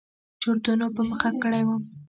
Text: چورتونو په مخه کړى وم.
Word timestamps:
چورتونو 0.41 0.85
په 0.95 1.01
مخه 1.09 1.29
کړى 1.41 1.61
وم. 1.67 1.81